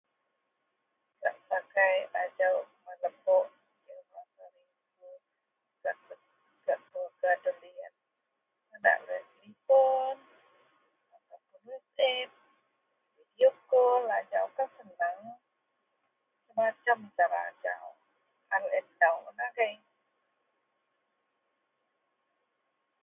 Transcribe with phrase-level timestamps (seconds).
[1.23, 3.45] Gak sakai a jawuk kuman lebok…
[6.65, 7.93] gak keluarga deloyen,
[8.69, 10.17] padak loyen menelepon
[11.13, 12.29] atau whatsapp,
[13.15, 14.03] video call.
[14.17, 15.19] Ajau kan seneng.
[16.57, 17.87] Macem-macem cara ajau,
[18.53, 19.75] an laei nou un agei